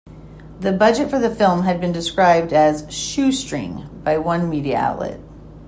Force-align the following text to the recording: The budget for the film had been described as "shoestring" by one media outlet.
The 0.61 0.71
budget 0.71 1.11
for 1.11 1.19
the 1.19 1.29
film 1.29 1.61
had 1.61 1.79
been 1.79 1.91
described 1.91 2.53
as 2.53 2.91
"shoestring" 2.91 3.87
by 4.03 4.17
one 4.17 4.49
media 4.49 4.79
outlet. 4.79 5.19